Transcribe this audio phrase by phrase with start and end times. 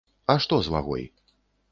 [0.33, 1.05] А што з вагой?